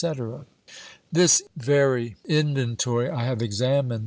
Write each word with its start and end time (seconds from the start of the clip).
This 1.11 1.43
very 1.55 2.15
inventory 2.25 3.07
I 3.11 3.23
have 3.25 3.43
examined. 3.43 3.99